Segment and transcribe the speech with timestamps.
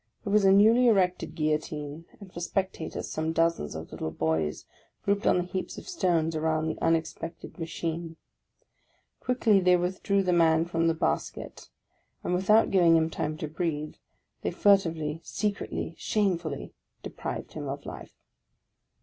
[0.23, 4.65] There was a newly erected Guillotine, and for spectators, some dozens of little boys,
[5.05, 8.15] grouped on the heaps of stones around the unexpected ma chine.
[9.19, 11.69] Quickly they withdrew the man from the basket;
[12.23, 13.93] and without giving him time to breathe,
[14.41, 16.73] they furtively, secretly, shamefully
[17.03, 18.15] deprived him of life